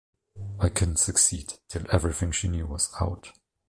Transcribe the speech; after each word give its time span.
I 0.59 0.69
couldn’t 0.69 0.97
succeed 0.97 1.59
till 1.67 1.85
everything 1.91 2.31
she 2.31 2.47
knew 2.47 2.65
was 2.65 2.91
out. 2.99 3.33